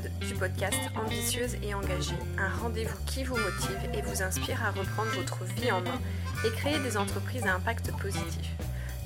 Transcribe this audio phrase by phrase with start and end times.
[0.00, 5.10] du podcast Ambitieuse et engagée, un rendez-vous qui vous motive et vous inspire à reprendre
[5.10, 6.00] votre vie en main
[6.46, 8.50] et créer des entreprises à impact positif.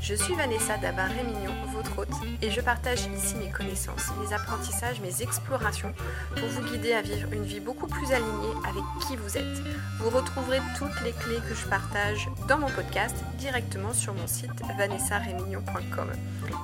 [0.08, 5.20] Je suis Vanessa Dabar-Rémignon, votre hôte, et je partage ici mes connaissances, mes apprentissages, mes
[5.20, 5.92] explorations
[6.36, 9.58] pour vous guider à vivre une vie beaucoup plus alignée avec qui vous êtes.
[9.98, 14.62] Vous retrouverez toutes les clés que je partage dans mon podcast directement sur mon site
[14.78, 16.12] vanessarémignon.com.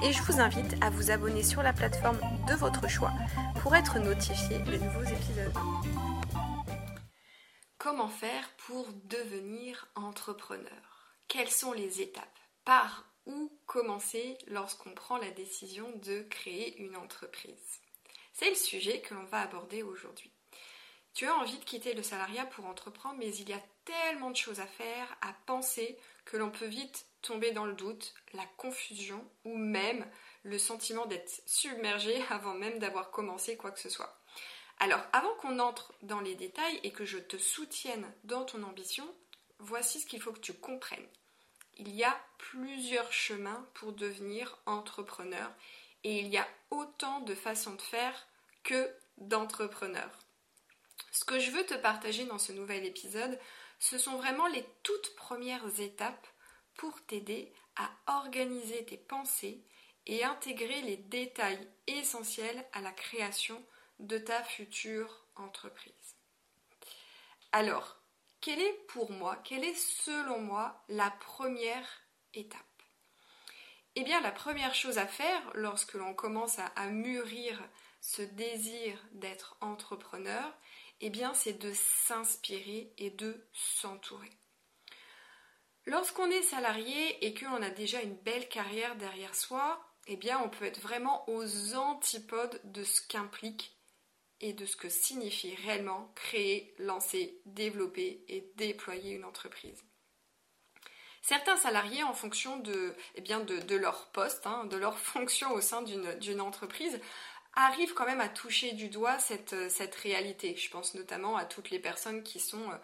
[0.05, 3.11] Et je vous invite à vous abonner sur la plateforme de votre choix
[3.61, 5.53] pour être notifié des nouveaux épisodes.
[7.77, 11.17] Comment faire pour devenir entrepreneur?
[11.27, 12.39] Quelles sont les étapes?
[12.65, 17.81] Par où commencer lorsqu'on prend la décision de créer une entreprise
[18.33, 20.33] C'est le sujet que l'on va aborder aujourd'hui.
[21.15, 24.37] Tu as envie de quitter le salariat pour entreprendre, mais il y a tellement de
[24.37, 29.23] choses à faire, à penser, que l'on peut vite tomber dans le doute, la confusion
[29.45, 30.07] ou même
[30.43, 34.19] le sentiment d'être submergé avant même d'avoir commencé quoi que ce soit.
[34.79, 39.07] Alors, avant qu'on entre dans les détails et que je te soutienne dans ton ambition,
[39.59, 41.09] voici ce qu'il faut que tu comprennes
[41.77, 45.51] il y a plusieurs chemins pour devenir entrepreneur
[46.05, 48.27] et il y a autant de façons de faire
[48.63, 50.19] que d'entrepreneurs.
[51.11, 53.39] Ce que je veux te partager dans ce nouvel épisode,
[53.79, 56.27] ce sont vraiment les toutes premières étapes
[56.75, 59.63] pour t'aider à organiser tes pensées
[60.07, 63.63] et intégrer les détails essentiels à la création
[64.01, 66.17] de ta future entreprise.
[67.53, 68.02] Alors,
[68.43, 71.87] quelle est pour moi, quelle est selon moi la première
[72.35, 72.61] étape?
[73.95, 77.63] Eh bien, la première chose à faire lorsque l'on commence à, mûrir
[78.01, 80.53] ce désir d'être entrepreneur,
[81.01, 84.31] eh bien, c'est de s'inspirer et de s'entourer.
[85.87, 90.49] Lorsqu'on est salarié et qu'on a déjà une belle carrière derrière soi, eh bien, on
[90.49, 93.77] peut être vraiment aux antipodes de ce qu'implique
[94.43, 99.83] et de ce que signifie réellement créer, lancer, développer et déployer une entreprise.
[101.23, 105.61] Certains salariés, en fonction de, eh bien de, leur poste, hein, de leur fonction au
[105.61, 107.01] sein d'une entreprise,
[107.55, 110.57] arrivent quand même à toucher du doigt cette, réalité.
[110.57, 112.77] Je pense notamment à toutes les personnes qui sont euh,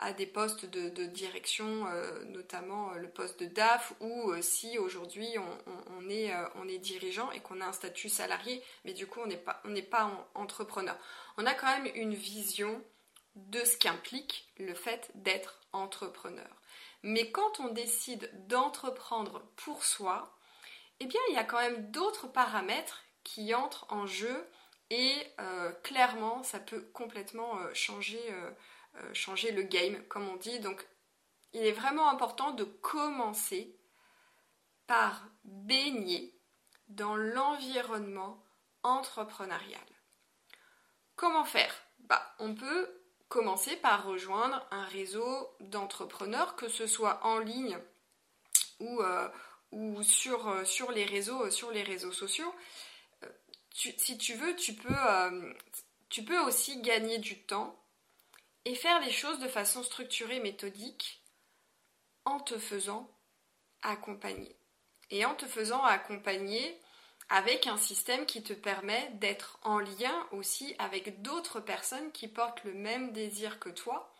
[0.00, 5.28] à des postes de, direction, euh, notamment euh, le poste de DAF, ou si aujourd'hui
[5.90, 9.26] on, est, on est dirigeant et qu'on a un statut salarié, mais du coup on
[9.26, 10.96] n'est pas, pas entrepreneur.
[11.36, 12.82] On a quand même une vision
[13.36, 16.48] de ce qu'implique le fait d'être entrepreneur.
[17.02, 20.34] Mais quand on décide d'entreprendre pour soi,
[21.00, 24.46] eh bien il y a quand même d'autres paramètres qui entrent en jeu
[24.90, 25.14] et
[25.82, 28.50] clairement ça peut complètement changer euh,
[29.12, 30.60] changer le game, comme on dit.
[30.60, 30.86] Donc,
[31.52, 33.76] il est vraiment important de commencer
[34.86, 36.36] par baigner
[36.88, 38.42] dans l'environnement
[38.82, 39.80] entrepreneurial.
[41.16, 41.74] Comment faire?
[42.00, 47.78] Bah, On peut commencer par rejoindre un réseau d'entrepreneurs, que ce soit en ligne
[48.80, 49.28] ou, euh,
[49.70, 52.52] ou sur, euh, sur, les réseaux, sur les réseaux sociaux.
[53.72, 55.54] si tu veux, tu peux,
[56.08, 57.79] tu peux aussi gagner du temps
[58.64, 61.22] et faire les choses de façon structurée, méthodique,
[62.24, 63.10] en te faisant
[63.82, 64.56] accompagner.
[65.10, 66.78] Et en te faisant accompagner
[67.28, 72.64] avec un système qui te permet d'être en lien aussi avec d'autres personnes qui portent
[72.64, 74.12] le même désir que toi.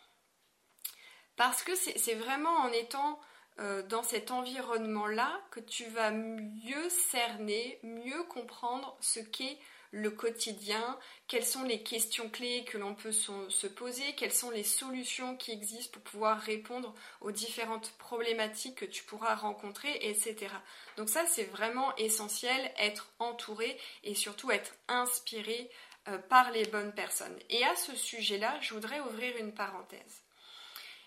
[1.35, 3.19] Parce que c'est vraiment en étant
[3.59, 9.59] euh, dans cet environnement-là que tu vas mieux cerner, mieux comprendre ce qu'est
[9.91, 10.97] le quotidien,
[11.27, 15.51] quelles sont les questions clés que l'on peut se poser, quelles sont les solutions qui
[15.51, 20.47] existent pour pouvoir répondre aux différentes problématiques que tu pourras rencontrer, etc.
[20.97, 25.69] Donc ça, c'est vraiment essentiel, être entouré et surtout être inspiré
[26.07, 27.37] euh, par les bonnes personnes.
[27.49, 30.23] Et à ce sujet-là, je voudrais ouvrir une parenthèse.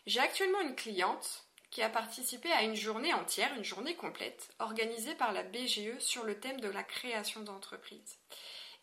[0.07, 5.17] J'ai actuellement une cliente qui a participé à une journée entière, une journée complète, organisée
[5.17, 8.19] par la BGE sur le thème de la création d'entreprise.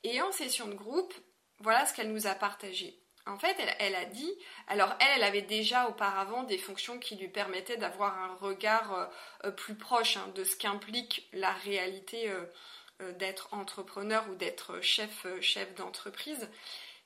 [0.03, 1.13] Et en session de groupe,
[1.59, 3.01] voilà ce qu'elle nous a partagé.
[3.27, 4.33] En fait, elle, a dit,
[4.67, 9.05] alors elle, elle avait déjà auparavant des fonctions qui lui permettaient d'avoir un regard euh,
[9.45, 15.25] euh, plus proche hein, de ce qu'implique la réalité euh, d'être entrepreneur ou d'être chef,
[15.39, 16.49] chef d'entreprise.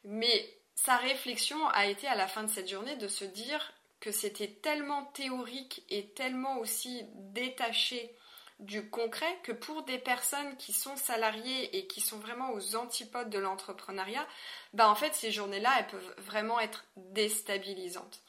[0.05, 4.11] Mais sa réflexion a été à la fin de cette journée de se dire que
[4.11, 8.15] c'était tellement théorique et tellement aussi détaché
[8.59, 13.29] du concret que pour des personnes qui sont salariées et qui sont vraiment aux antipodes
[13.29, 14.25] de l'entrepreneuriat,
[14.73, 18.21] bah en fait ces journées-là, elles peuvent vraiment être déstabilisantes.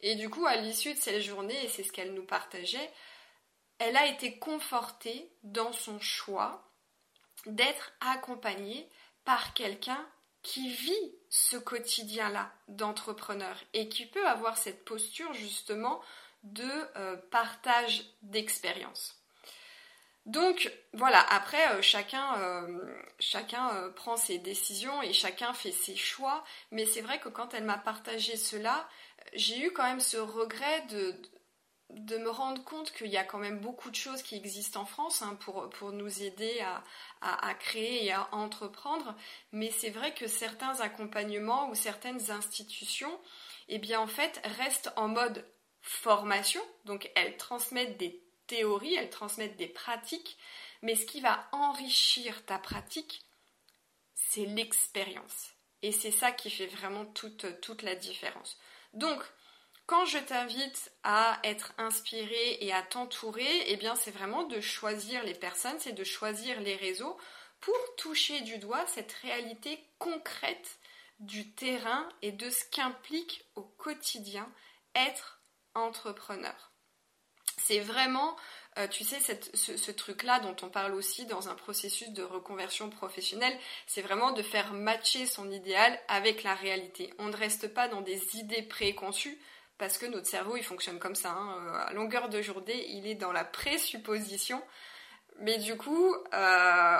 [0.00, 2.90] Et du coup, à l'issue de cette journée, et c'est ce qu'elle nous partageait,
[3.78, 6.70] elle a été confortée dans son choix
[7.46, 8.88] d'être accompagnée
[9.24, 10.06] par quelqu'un
[10.42, 16.00] qui vit ce quotidien-là d'entrepreneur et qui peut avoir cette posture justement
[16.42, 19.23] de euh, partage d'expérience.
[20.26, 26.44] Donc voilà, après euh, chacun, euh, chacun prend ses décisions et chacun fait ses choix,
[26.70, 28.88] mais c'est vrai que quand elle m'a partagé cela,
[29.34, 31.14] j'ai eu quand même ce regret de,
[31.90, 34.86] de me rendre compte qu'il y a quand même beaucoup de choses qui existent en
[34.86, 36.82] France hein, pour, pour, nous aider à,
[37.20, 39.14] à, créer et à entreprendre,
[39.52, 43.18] mais c'est vrai que certains accompagnements ou certaines institutions,
[43.68, 45.46] eh bien en fait, restent en mode
[45.80, 50.38] formation, donc elles transmettent des théories, elles transmettent des pratiques,
[50.82, 53.22] mais ce qui va enrichir ta pratique,
[54.14, 55.54] c'est l'expérience.
[55.82, 58.58] Et c'est ça qui fait vraiment toute, toute la différence.
[58.92, 59.22] Donc,
[59.86, 65.22] quand je t'invite à être inspiré et à t'entourer, eh bien c'est vraiment de choisir
[65.24, 67.18] les personnes, c'est de choisir les réseaux
[67.60, 70.78] pour toucher du doigt cette réalité concrète
[71.18, 74.50] du terrain et de ce qu'implique au quotidien
[74.94, 75.42] être
[75.74, 76.73] entrepreneur.
[77.58, 78.36] C'est vraiment,
[78.78, 79.18] euh, tu sais,
[79.54, 83.56] ce, truc-là dont on parle aussi dans un processus de reconversion professionnelle,
[83.86, 87.12] c'est vraiment de faire matcher son idéal avec la réalité.
[87.18, 89.38] On ne reste pas dans des idées préconçues,
[89.78, 91.32] parce que notre cerveau il fonctionne comme ça.
[91.32, 91.58] Hein.
[91.66, 94.62] Euh, à longueur de journée, il est dans la présupposition,
[95.40, 96.98] mais du coup, euh,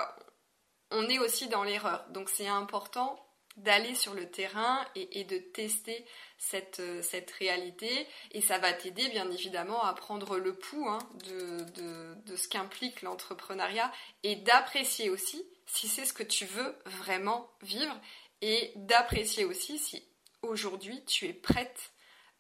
[0.90, 2.06] on est aussi dans l'erreur.
[2.10, 3.23] Donc c'est important
[3.56, 6.04] d'aller sur le terrain et, de tester
[6.38, 10.98] cette, euh, cette, réalité et ça va t'aider bien évidemment à prendre le pouls hein,
[11.24, 13.92] de, ce qu'implique l'entrepreneuriat
[14.24, 17.96] et d'apprécier aussi si c'est ce que tu veux vraiment vivre
[18.40, 20.02] et d'apprécier aussi si
[20.42, 21.92] aujourd'hui tu es prête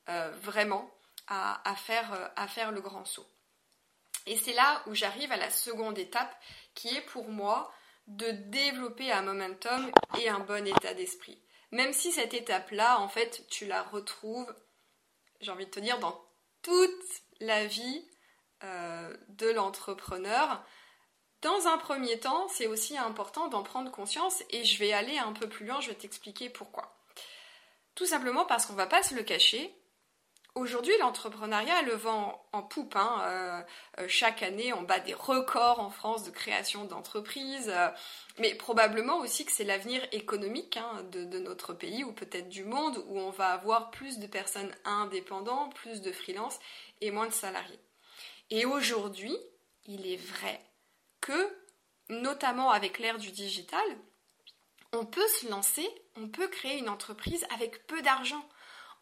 [0.08, 0.90] euh, vraiment
[1.30, 3.26] euh, à faire le grand saut.
[4.26, 6.34] Et c'est là où j'arrive à la seconde étape
[6.74, 7.72] qui est pour moi
[8.06, 9.90] de développer un momentum
[10.20, 11.40] et un bon état d'esprit.
[11.72, 14.54] Même si cette étape-là, en fait, tu la retrouves,
[15.40, 16.24] j'ai envie de te dire, dans
[16.62, 18.04] toute la vie
[18.62, 20.64] euh, de l'entrepreneur.
[21.42, 25.32] Dans un premier temps, c'est aussi important d'en prendre conscience et je vais aller un
[25.32, 26.96] peu plus loin, je vais t'expliquer pourquoi.
[27.94, 29.74] Tout simplement parce qu'on ne va pas se le cacher,
[30.54, 32.94] Aujourd'hui, l'entrepreneuriat le vend en poupe.
[32.94, 33.22] Hein.
[33.22, 33.62] Euh,
[33.98, 37.88] euh, chaque année, on bat des records en France de création d'entreprises, euh,
[38.38, 43.02] mais probablement aussi que c'est l'avenir économique hein, de, notre pays ou peut-être du monde
[43.08, 46.60] où on va avoir plus de personnes indépendantes, plus de freelance
[47.00, 47.80] et moins de salariés.
[48.50, 49.36] Et aujourd'hui,
[49.86, 50.60] il est vrai
[51.20, 51.52] que,
[52.10, 53.84] notamment avec l'ère du digital,
[54.92, 58.48] on peut se lancer, on peut créer une entreprise avec peu d'argent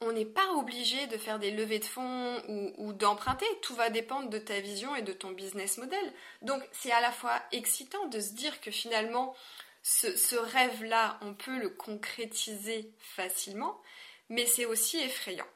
[0.03, 2.43] on n'est pas obligé de faire des levées de fonds
[2.79, 3.47] ou, d'emprunter.
[3.63, 6.13] Tout va dépendre de ta vision et de ton business model.
[6.43, 9.35] Donc c'est à la fois excitant de se dire que finalement
[9.83, 13.81] ce, rêve-là, on peut le concrétiser facilement,
[14.29, 15.47] mais c'est aussi effrayant.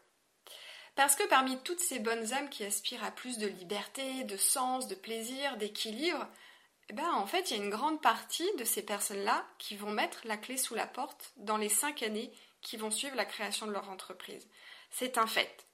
[0.97, 4.89] Parce que parmi toutes ces bonnes âmes qui aspirent à plus de liberté, de sens,
[4.89, 6.27] de plaisir, d'équilibre,
[6.89, 9.91] eh ben, en fait, il y a une grande partie de ces personnes-là qui vont
[9.91, 13.67] mettre la clé sous la porte dans les cinq années qui vont suivre la création
[13.67, 14.49] de leur entreprise.
[14.91, 15.67] C'est un fait.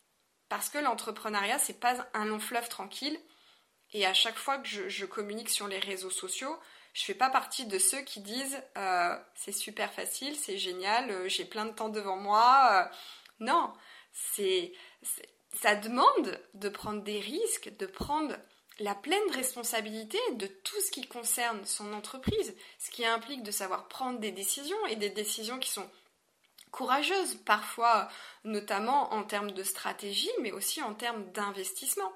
[0.48, 3.18] Parce que l'entrepreneuriat, c'est pas un long fleuve tranquille.
[3.92, 6.58] Et à chaque fois que je, communique sur les réseaux sociaux,
[6.94, 11.28] je fais pas partie de ceux qui disent euh, c'est super facile, c'est génial, euh,
[11.28, 12.68] j'ai plein de temps devant moi.
[12.72, 12.94] Euh.
[13.40, 13.72] non,
[14.12, 14.72] c'est
[15.54, 18.36] ça demande de prendre des risques, de prendre
[18.78, 23.88] la pleine responsabilité de tout ce qui concerne son entreprise, ce qui implique de savoir
[23.88, 25.88] prendre des décisions et des décisions qui sont
[26.72, 28.08] courageuse, parfois
[28.44, 32.12] notamment en termes de stratégie, mais aussi en termes d'investissement.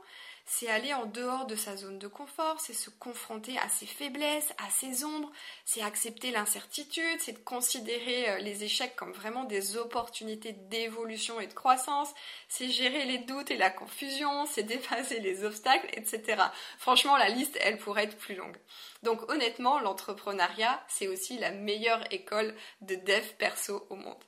[0.49, 4.53] C'est aller en dehors de sa zone de confort, c'est se confronter à ses faiblesses,
[4.65, 5.31] à ses ombres,
[5.65, 11.49] c'est accepter l'incertitude, c'est de considérer euh, les échecs comme vraiment des opportunités d'évolution et
[11.49, 12.15] de croissance,
[12.49, 16.41] c'est gérer les doutes et la confusion, c'est dépasser les obstacles, etc.
[16.79, 18.57] Franchement, la liste, elle pourrait être plus longue.
[19.03, 24.23] Donc honnêtement, l'entrepreneuriat, c'est aussi la meilleure école de dev perso au monde.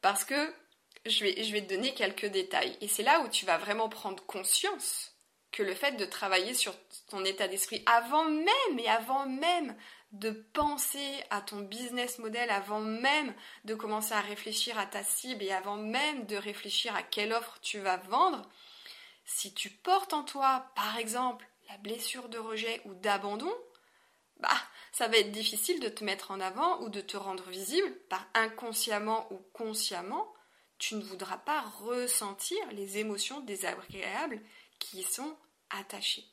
[0.00, 0.54] Parce que
[1.06, 2.76] je vais, te donner quelques détails.
[2.80, 5.12] Et c'est là où tu vas vraiment prendre conscience
[5.52, 6.74] que le fait de travailler sur
[7.08, 9.74] ton état d'esprit avant même et avant même
[10.12, 13.34] de penser à ton business model, avant même
[13.64, 17.58] de commencer à réfléchir à ta cible et avant même de réfléchir à quelle offre
[17.60, 18.42] tu vas vendre,
[19.24, 23.52] si tu portes en toi, par exemple, la blessure de rejet ou d'abandon,
[24.38, 24.48] bah,
[24.96, 28.26] ça va être difficile de te mettre en avant ou de te rendre visible, par
[28.32, 30.32] inconsciemment ou consciemment,
[30.78, 34.40] tu ne voudras pas ressentir les émotions désagréables
[34.78, 35.36] qui y sont
[35.68, 36.24] attachées.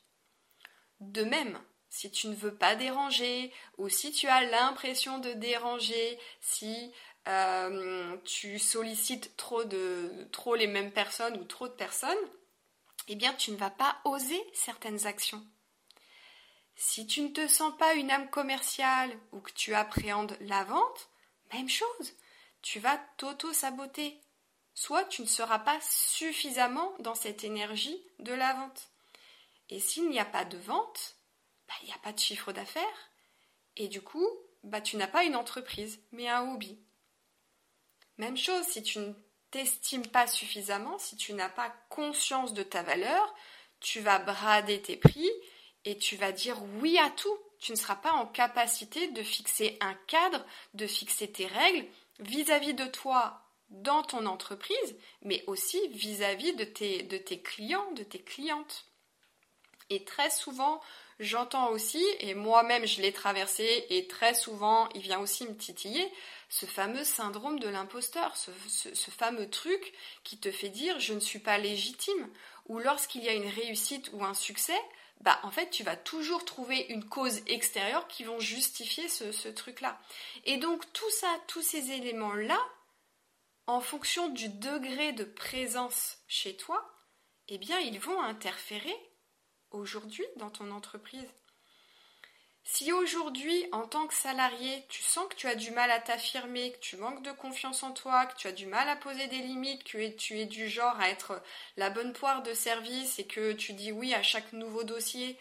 [1.02, 6.18] De même, si tu ne veux pas déranger ou si tu as l'impression de déranger,
[6.40, 6.94] si
[7.28, 12.16] euh, tu sollicites trop, de, trop les mêmes personnes ou trop de personnes,
[13.10, 15.46] eh bien tu ne vas pas oser certaines actions.
[16.76, 21.10] Si tu ne te sens pas une âme commerciale ou que tu appréhendes la vente,
[21.54, 22.14] même chose,
[22.62, 24.20] tu vas t'auto-saboter.
[24.74, 28.90] Soit tu ne seras pas suffisamment dans cette énergie de la vente.
[29.70, 31.16] Et s'il n'y a pas de vente,
[31.68, 33.10] bah, il n'y a pas de chiffre d'affaires.
[33.78, 34.28] Et du coup,
[34.64, 36.80] bah, tu n'as pas une entreprise, mais un hobby.
[38.18, 39.14] Même chose, si tu ne
[39.52, 43.34] t'estimes pas suffisamment, si tu n'as pas conscience de ta valeur,
[43.80, 45.30] tu vas brader tes prix
[45.86, 47.38] et tu vas dire oui à tout.
[47.60, 51.88] Tu ne seras pas en capacité de fixer un cadre, de fixer tes règles
[52.20, 58.86] vis-à-vis de toi dans ton entreprise, mais aussi vis-à-vis de, tes, clients, de tes clientes.
[59.90, 60.82] Et très souvent,
[61.20, 66.08] j'entends aussi, et moi-même je l'ai traversé, et très souvent il vient aussi me titiller,
[66.50, 68.52] ce fameux syndrome de l'imposteur, ce,
[69.12, 72.30] fameux truc qui te fait dire je ne suis pas légitime,
[72.68, 74.80] ou lorsqu'il y a une réussite ou un succès,
[75.24, 79.98] bah en fait tu vas toujours trouver une cause extérieure qui vont justifier ce, truc-là.
[80.44, 82.60] Et donc tout ça, tous ces éléments-là,
[83.66, 86.94] en fonction du degré de présence chez toi,
[87.48, 88.94] eh bien ils vont interférer
[89.72, 91.34] aujourd'hui dans ton entreprise.
[92.76, 96.72] Si aujourd'hui, en tant que salarié, tu sens que tu as du mal à t'affirmer,
[96.72, 99.38] que tu manques de confiance en toi, que tu as du mal à poser des
[99.38, 101.40] limites, que tu es du genre à être
[101.78, 105.38] la bonne poire de service et que tu dis oui à chaque nouveau dossier,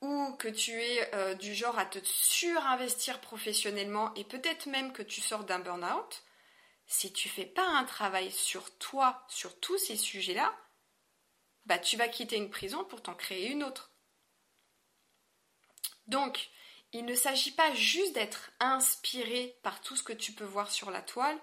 [0.00, 5.02] ou que tu es euh, du genre à te surinvestir professionnellement et peut-être même que
[5.02, 6.22] tu sors d'un burn-out,
[6.86, 10.56] si tu fais pas un travail sur toi, sur tous ces sujets-là,
[11.66, 13.90] bah tu vas quitter une prison pour t'en créer une autre.
[16.06, 16.50] Donc,
[16.94, 20.92] il ne s'agit pas juste d'être inspiré par tout ce que tu peux voir sur
[20.92, 21.36] la toile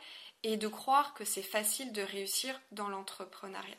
[0.43, 3.77] et de croire que c'est facile de réussir dans l'entrepreneuriat.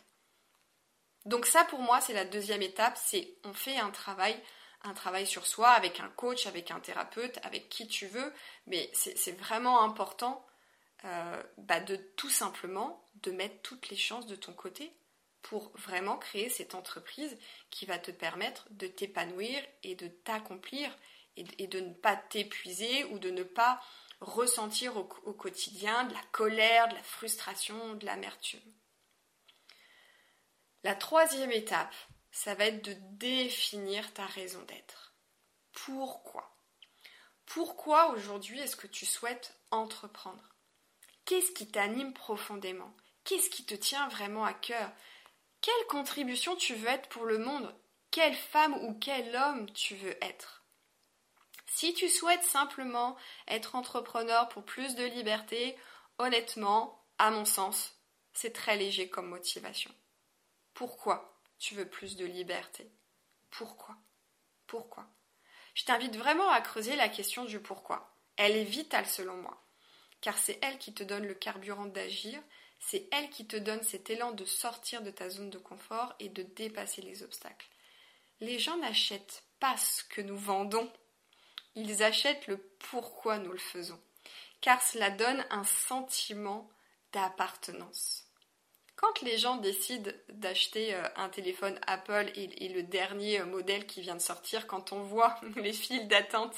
[1.25, 4.39] Donc ça pour moi c'est la deuxième étape, c'est on fait un travail,
[4.83, 8.33] un travail sur soi avec un coach, avec un thérapeute, avec qui tu veux,
[8.67, 10.45] mais c'est vraiment important
[11.05, 14.93] euh, bah, de tout simplement de mettre toutes les chances de ton côté
[15.41, 17.37] pour vraiment créer cette entreprise
[17.71, 20.95] qui va te permettre de t'épanouir et de t'accomplir
[21.37, 23.81] et, de ne pas t'épuiser ou de ne pas
[24.21, 28.61] ressentir au, quotidien de la colère, de la frustration, de l'amertume.
[30.85, 31.95] La troisième étape,
[32.31, 35.15] ça va être de définir ta raison d'être.
[35.73, 36.57] Pourquoi?
[37.47, 40.55] Pourquoi aujourd'hui est-ce que tu souhaites entreprendre?
[41.25, 42.95] Qu'est-ce qui t'anime profondément?
[43.25, 44.91] Qu'est-ce qui te tient vraiment à cœur?
[45.61, 47.73] Quelle contribution tu veux être pour le monde?
[48.11, 50.62] Quelle femme ou quel homme tu veux être?
[51.75, 53.17] Si tu souhaites simplement
[53.49, 55.75] être entrepreneur pour plus de liberté,
[56.19, 57.97] honnêtement, à mon sens,
[58.35, 59.91] c'est très léger comme motivation.
[60.75, 62.93] Pourquoi tu veux plus de liberté?
[63.51, 63.97] Pourquoi?
[64.67, 65.09] Pourquoi?
[65.75, 68.15] Je t'invite vraiment à creuser la question du pourquoi.
[68.37, 69.65] Elle est vitale selon moi,
[70.21, 72.39] car c'est elle qui te donne le carburant d'agir,
[72.81, 76.29] c'est elle qui te donne cet élan de sortir de ta zone de confort et
[76.29, 77.69] de dépasser les obstacles.
[78.41, 80.93] Les gens n'achètent pas ce que nous vendons,
[81.75, 82.59] ils achètent le
[82.91, 84.01] pourquoi nous le faisons,
[84.61, 86.69] car cela donne un sentiment
[87.13, 88.27] d'appartenance.
[88.97, 94.01] Quand les gens décident d'acheter euh, un téléphone Apple et, le dernier euh, modèle qui
[94.01, 96.55] vient de sortir, quand on voit les files d'attente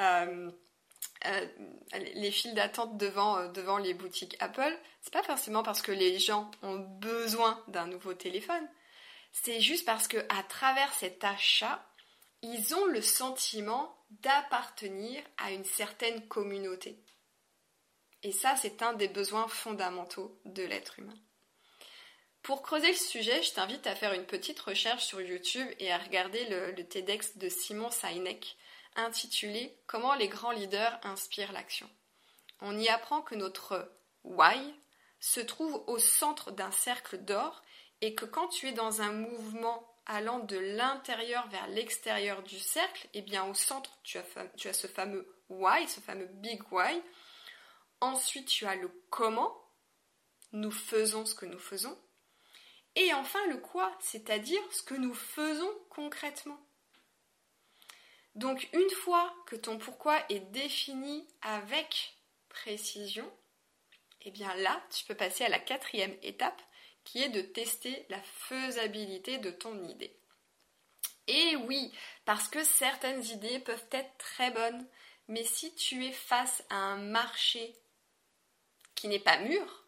[0.00, 0.50] euh,
[2.98, 8.12] devant les boutiques Apple, c'est pas forcément parce que les gens ont besoin d'un nouveau
[8.12, 8.66] téléphone.
[9.30, 11.84] C'est juste parce que à travers cet achat,
[12.42, 16.98] ils ont le sentiment d'appartenir à une certaine communauté.
[18.22, 21.18] Et ça, c'est un des besoins fondamentaux de l'être humain.
[22.42, 25.98] Pour creuser le sujet, je t'invite à faire une petite recherche sur YouTube et à
[25.98, 28.56] regarder le, TEDx de Simon Sinek
[28.96, 31.88] intitulé Comment les grands leaders inspirent l'action.
[32.60, 33.92] On y apprend que notre
[34.24, 34.74] why
[35.20, 37.62] se trouve au centre d'un cercle d'or
[38.00, 43.06] et que quand tu es dans un mouvement allant de l'intérieur vers l'extérieur du cercle,
[43.14, 47.02] et eh bien au centre tu as, ce fameux why, ce fameux big why.
[48.00, 49.54] Ensuite tu as le comment,
[50.52, 51.96] nous faisons ce que nous faisons.
[52.96, 56.58] Et enfin le quoi, c'est-à-dire ce que nous faisons concrètement.
[58.34, 62.16] Donc une fois que ton pourquoi est défini avec
[62.48, 63.30] précision,
[64.22, 66.60] eh bien là, tu peux passer à la quatrième étape
[67.08, 70.14] qui est de tester la faisabilité de ton idée.
[71.26, 71.90] Et oui,
[72.26, 74.86] parce que certaines idées peuvent être très bonnes,
[75.26, 77.74] mais si tu es face à un marché
[78.94, 79.86] qui n'est pas mûr,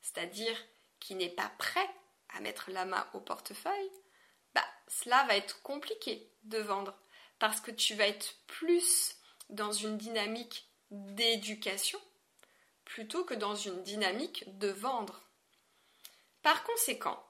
[0.00, 0.56] c'est-à-dire
[1.00, 1.90] qui n'est pas prêt
[2.28, 3.90] à mettre la main au portefeuille,
[4.54, 6.96] bah, cela va être compliqué de vendre
[7.40, 9.16] parce que tu vas être plus
[9.48, 12.00] dans une dynamique d'éducation
[12.84, 15.29] plutôt que dans une dynamique de vendre.
[16.42, 17.22] Par conséquent,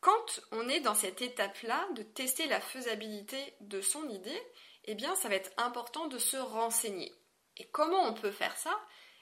[0.00, 4.42] quand on est dans cette étape-là de tester la faisabilité de son idée,
[4.84, 7.12] eh bien, ça va être important de se renseigner.
[7.56, 8.78] Et comment on peut faire ça?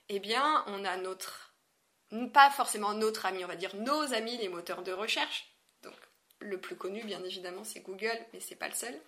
[0.09, 1.55] Eh bien, on a notre,
[2.33, 5.51] pas forcément notre ami, on va dire nos amis les moteurs de recherche.
[5.83, 5.97] Donc,
[6.39, 9.01] le plus connu, bien évidemment, c'est Google, mais c'est pas le seul.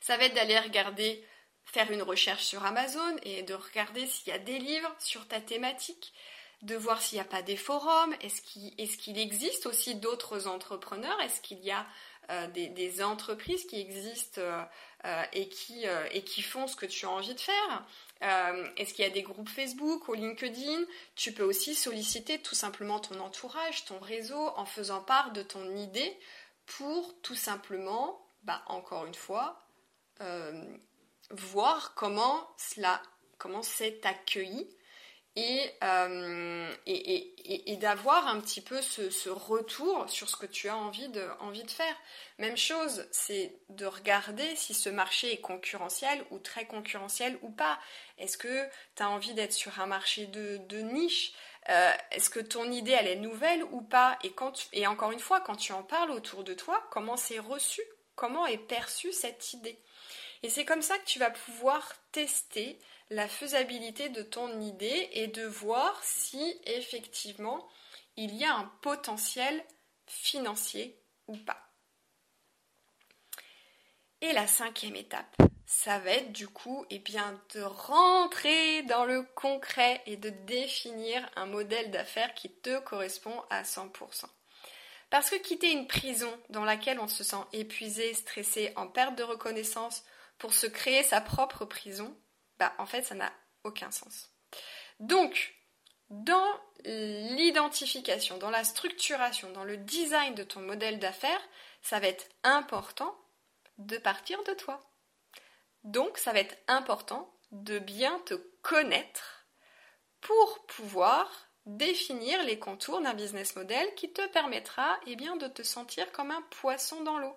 [0.00, 1.26] Ça va être d'aller regarder,
[1.64, 5.40] faire une recherche sur Amazon et de regarder s'il y a des livres sur ta
[5.40, 6.12] thématique,
[6.62, 11.40] de voir s'il n'y a pas des forums, est-ce qu'il existe aussi d'autres entrepreneurs, est-ce
[11.40, 11.86] qu'il y a
[12.30, 14.62] euh, des, entreprises qui existent euh,
[15.04, 17.86] euh, et, qui, font ce que tu as envie de faire?
[18.76, 20.84] Est-ce qu'il y a des groupes Facebook ou LinkedIn?
[21.16, 25.76] Tu peux aussi solliciter tout simplement ton entourage, ton réseau, en faisant part de ton
[25.76, 26.16] idée
[26.64, 29.66] pour tout simplement, bah, encore une fois,
[31.30, 33.02] voir comment cela,
[33.38, 34.68] comment c'est accueilli
[35.38, 41.08] euh, et, et, d'avoir un petit peu ce, retour sur ce que tu as envie
[41.08, 41.96] de, envie de faire.
[42.38, 47.78] Même chose, c'est de regarder si ce marché est concurrentiel ou très concurrentiel ou pas.
[48.18, 51.32] Est-ce que tu as envie d'être sur un marché de, niche?
[51.70, 54.18] Euh, Est-ce que ton idée, elle est nouvelle ou pas?
[54.22, 57.38] Et, quand et encore une fois, quand tu en parles autour de toi, comment c'est
[57.38, 57.82] reçu?
[58.16, 59.78] Comment est perçue cette idée?
[60.42, 62.78] Et c'est comme ça que tu vas pouvoir tester
[63.12, 67.68] la faisabilité de ton idée et de voir si effectivement
[68.16, 69.62] il y a un potentiel
[70.06, 71.68] financier ou pas.
[74.22, 79.22] Et la cinquième étape, ça va être du coup eh bien, de rentrer dans le
[79.34, 84.24] concret et de définir un modèle d'affaires qui te correspond à 100%.
[85.10, 89.22] Parce que quitter une prison dans laquelle on se sent épuisé, stressé, en perte de
[89.22, 90.04] reconnaissance
[90.38, 92.16] pour se créer sa propre prison,
[92.58, 93.32] bah, en fait, ça n'a
[93.64, 94.30] aucun sens.
[95.00, 95.54] Donc,
[96.10, 96.46] dans
[96.84, 101.42] l'identification, dans la structuration, dans le design de ton modèle d'affaires,
[101.80, 103.16] ça va être important
[103.78, 104.80] de partir de toi.
[105.84, 109.46] Donc, ça va être important de bien te connaître
[110.20, 111.30] pour pouvoir
[111.66, 116.30] définir les contours d'un business model qui te permettra eh bien, de te sentir comme
[116.30, 117.36] un poisson dans l'eau.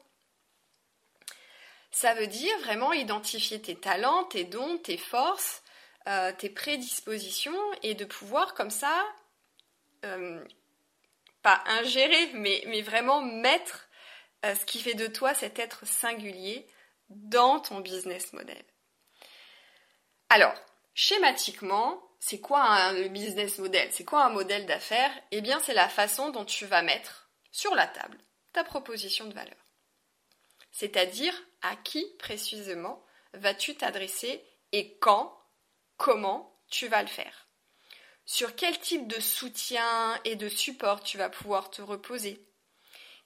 [1.96, 5.64] Ça veut dire vraiment identifier tes talents, tes dons, tes forces,
[6.10, 9.02] euh, tes prédispositions et de pouvoir comme ça,
[10.04, 10.44] euh,
[11.42, 13.88] pas ingérer, mais, vraiment mettre
[14.44, 16.68] euh, ce qui fait de toi cet être singulier
[17.08, 18.66] dans ton business model.
[20.28, 20.54] Alors,
[20.96, 23.88] schématiquement, c'est quoi un business model?
[23.94, 25.14] C'est quoi un modèle d'affaires?
[25.32, 28.18] Eh bien, c'est la façon dont tu vas mettre sur la table
[28.52, 29.65] ta proposition de valeur.
[30.76, 33.02] C'est-à-dire à qui précisément
[33.34, 35.42] vas-tu t'adresser et quand,
[35.96, 37.48] comment tu vas le faire?
[38.26, 42.46] Sur quel type de soutien et de support tu vas pouvoir te reposer?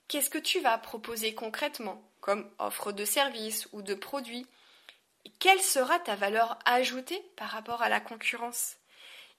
[0.06, 4.46] Qu'est-ce que tu vas proposer concrètement comme offre de service ou de produits
[5.40, 8.76] Quelle sera ta valeur ajoutée par rapport à la concurrence?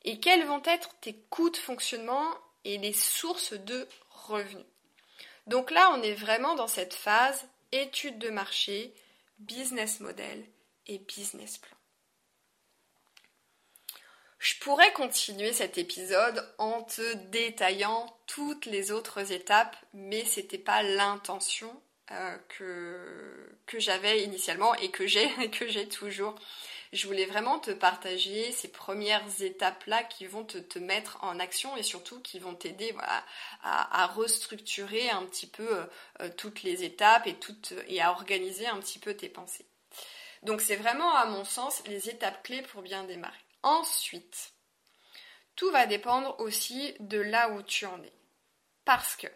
[0.04, 2.28] Et quels vont être tes coûts de fonctionnement
[2.66, 4.66] et les sources de revenus?
[5.48, 8.94] Donc là, on est vraiment dans cette phase étude de marché,
[9.40, 10.46] business model
[10.88, 11.78] et business plan.
[14.40, 20.58] Je pourrais continuer cet épisode en te détaillant toutes les autres étapes, mais ce n'était
[20.58, 21.72] pas l'intention
[22.10, 26.36] euh, que, j'avais initialement et que j'ai toujours
[26.94, 31.84] je voulais vraiment te partager ces premières étapes-là qui vont te, mettre en action et
[31.84, 32.94] surtout qui vont t'aider
[33.64, 35.86] à, restructurer un petit peu euh,
[36.22, 37.38] euh, toutes les étapes et,
[37.88, 39.66] et à organiser un petit peu tes pensées.
[40.44, 43.38] Donc c'est vraiment à mon sens les étapes clés pour bien démarrer.
[43.64, 44.54] Ensuite,
[45.56, 48.14] tout va dépendre aussi de là où tu en es.
[48.84, 49.28] Parce que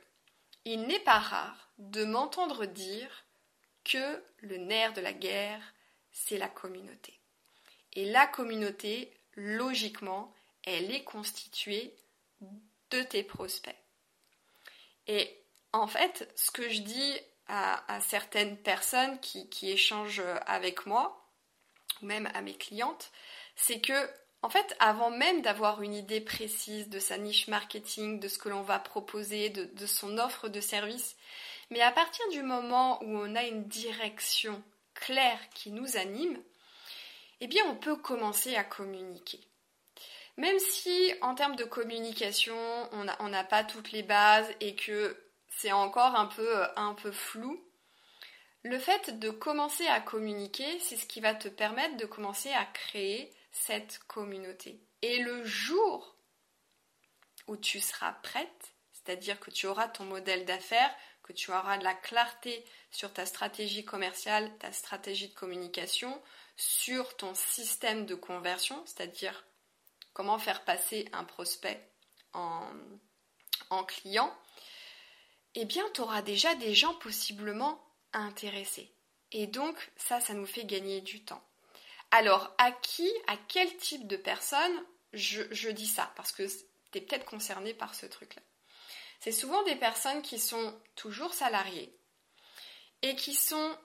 [0.66, 3.26] il n'est pas rare de m'entendre dire
[3.84, 5.62] que le nerf de la guerre,
[6.12, 7.20] c'est la communauté.
[7.96, 11.94] Et la communauté, logiquement, elle est constituée
[12.92, 13.76] de tes prospects.
[15.08, 15.38] Et
[15.74, 21.30] en fait, ce que je dis à, certaines personnes qui, échangent avec moi,
[22.02, 23.12] ou même à mes clientes,
[23.56, 24.10] c'est que,
[24.42, 28.50] en fait, avant même d'avoir une idée précise de sa niche marketing, de ce que
[28.50, 31.16] l'on va proposer, de, son offre de service,
[31.72, 36.42] mais à partir du moment où on a une direction claire qui nous anime,
[37.42, 39.40] eh bien on peut commencer à communiquer.
[40.38, 42.58] Même si en termes de communication,
[42.92, 45.18] on n'a pas toutes les bases et que
[45.48, 47.64] c'est encore un peu, un peu flou,
[48.64, 52.66] le fait de commencer à communiquer, c'est ce qui va te permettre de commencer à
[52.66, 54.82] créer cette communauté.
[55.04, 56.18] Et le jour
[57.48, 61.84] où tu seras prête, c'est-à-dire que tu auras ton modèle d'affaires, que tu auras de
[61.84, 66.20] la clarté sur ta stratégie commerciale, ta stratégie de communication,
[66.56, 69.46] sur ton système de conversion, c'est-à-dire
[70.14, 71.92] comment faire passer un prospect
[72.34, 72.70] en,
[73.70, 74.34] en client,
[75.56, 77.82] eh bien, tu auras déjà des gens possiblement
[78.14, 78.94] intéressés.
[79.32, 81.44] Et donc, ça, ça nous fait gagner du temps.
[82.12, 86.12] Alors, à qui, à quel type de personne je, je dis ça?
[86.16, 88.42] Parce que tu es peut-être concerné par ce truc-là.
[89.20, 91.98] C'est souvent des personnes qui sont toujours salariées
[93.02, 93.78] et qui sont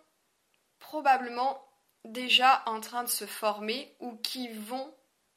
[0.78, 1.64] probablement
[2.04, 4.94] déjà en train de se former ou qui vont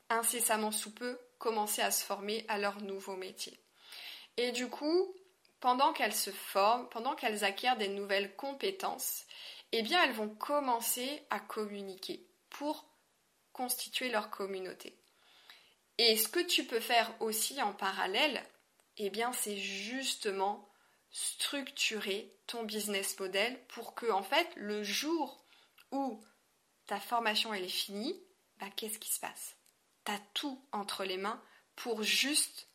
[0.10, 3.60] incessamment sous peu commencer à se former à leur nouveau métier.
[4.38, 5.14] Et du coup,
[5.60, 9.26] pendant qu'elles se forment, pendant qu'elles acquièrent des nouvelles compétences,
[9.72, 12.86] eh bien elles vont commencer à communiquer pour
[13.52, 14.96] constituer leur communauté.
[15.98, 18.44] Et ce que tu peux faire aussi en parallèle,
[18.98, 20.68] eh bien c'est justement
[21.12, 25.44] structurer ton business model pour que en fait le jour
[25.92, 26.24] où
[26.86, 28.20] ta formation elle est finie,
[28.60, 29.56] bah, qu'est-ce qui se passe?
[30.06, 31.42] Tu as tout entre les mains
[31.76, 32.68] pour juste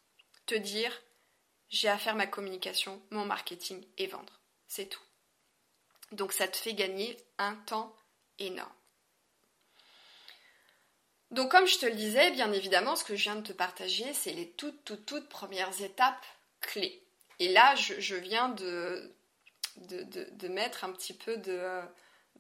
[0.47, 0.93] te dire
[1.71, 4.41] j'ai à faire ma communication, mon marketing et vendre.
[4.67, 5.03] C'est tout.
[6.13, 7.95] Donc ça te fait gagner un temps
[8.39, 8.73] énorme.
[11.31, 14.15] Donc comme je te le disais, bien évidemment, ce que je viens de te partager,
[14.15, 16.25] c'est les toutes, toutes, toutes premières étapes
[16.61, 17.03] clés.
[17.39, 19.15] Et là, je, viens de,
[20.49, 21.81] mettre un petit peu de,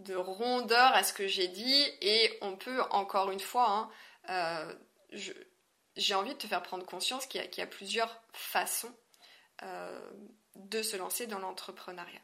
[0.01, 3.91] de, rondeur à ce que j'ai dit, et on peut, encore une fois, hein,
[4.31, 4.75] euh,
[5.97, 8.95] j'ai envie de te faire prendre conscience qu'il y, a plusieurs façons
[9.63, 10.11] euh,
[10.55, 12.21] de se lancer dans l'entrepreneuriat.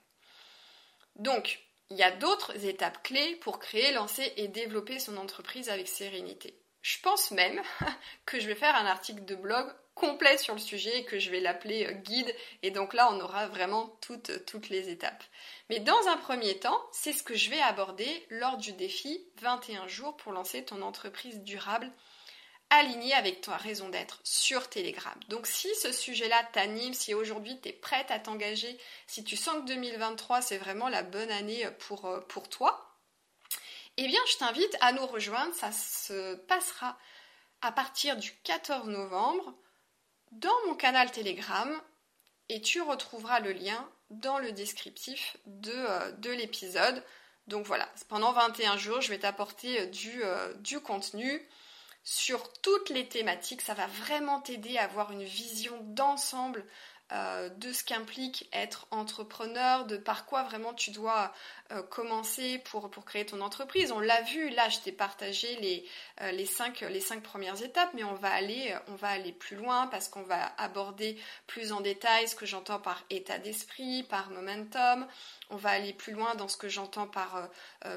[1.16, 1.60] Donc,
[1.90, 6.63] il y a d'autres étapes clés pour créer, lancer et développer son entreprise avec sérénité.
[6.85, 7.62] Je pense même
[8.27, 11.31] que je vais faire un article de blog complet sur le sujet et que je
[11.31, 12.31] vais l'appeler euh, guide.
[12.62, 15.25] Et donc là, on aura vraiment toutes, toutes les étapes.
[15.70, 19.88] Mais dans un premier temps, c'est ce que je vais aborder lors du défi 21
[19.88, 21.90] jours pour lancer ton entreprise durable
[22.68, 25.18] aligné avec ta raison d'être sur Telegram.
[25.31, 29.62] Donc si ce sujet-là t'anime, si aujourd'hui tu es prête à t'engager, si tu sens
[29.62, 31.70] que 2023 c'est vraiment la bonne année euh,
[32.29, 32.93] pour toi,
[33.96, 35.54] eh bien je t'invite à nous rejoindre.
[35.54, 36.98] Ça se passera
[37.61, 39.54] à partir du 14 novembre
[40.33, 41.80] dans mon canal Telegram
[42.48, 47.02] et tu retrouveras le lien dans le descriptif de, euh, de l'épisode.
[47.46, 50.22] Donc voilà, pendant 21 jours, je vais t'apporter euh, du,
[50.61, 51.46] du contenu
[52.02, 53.62] sur toutes les thématiques.
[53.62, 56.64] Ça va vraiment t'aider à avoir une vision d'ensemble
[57.12, 61.33] euh, de ce qu'implique être entrepreneur, de par quoi vraiment tu dois
[61.71, 63.93] euh, commencer pour, pour créer ton entreprise.
[63.93, 65.87] On l'a vu, là je t'ai partagé les,
[66.23, 69.57] euh, les, cinq, les cinq premières étapes, mais on va aller, on va aller plus
[69.57, 74.31] loin parce qu'on va aborder plus en détail ce que j'entends par état d'esprit, par
[74.31, 75.07] momentum.
[75.51, 77.49] On va aller plus loin dans ce que j'entends par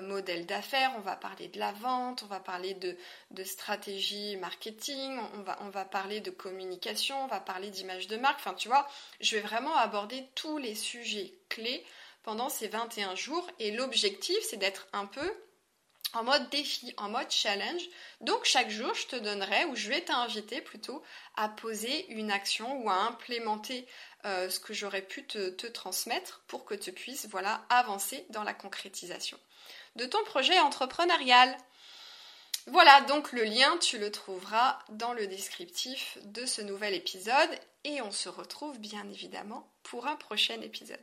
[0.01, 2.97] modèle d'affaires, on va parler de la vente, on va parler de,
[3.31, 8.17] de stratégie marketing, on va, on va parler de communication, on va parler d'image de
[8.17, 8.39] marque.
[8.39, 8.87] Enfin, tu vois,
[9.19, 11.85] je vais vraiment aborder tous les sujets clés
[12.23, 15.33] pendant ces 21 jours et l'objectif c'est d'être un peu
[16.13, 17.83] en mode défi, en mode challenge.
[18.21, 21.03] Donc chaque jour, je te donnerai, ou je vais t'inviter plutôt,
[21.35, 23.87] à poser une action ou à implémenter
[24.25, 28.53] euh, ce que j'aurais pu te, transmettre pour que tu puisses voilà, avancer dans la
[28.53, 29.37] concrétisation
[29.95, 31.55] de ton projet entrepreneurial.
[32.67, 37.49] Voilà, donc le lien, tu le trouveras dans le descriptif de ce nouvel épisode
[37.87, 40.99] et on se retrouve bien évidemment pour un prochain épisode.